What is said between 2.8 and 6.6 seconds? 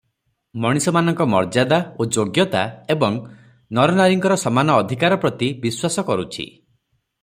ଏବଂ ନରନାରୀଙ୍କର ସମାନ ଅଧିକାର ପ୍ରତି ବିଶ୍ୱାସ କରୁଛି।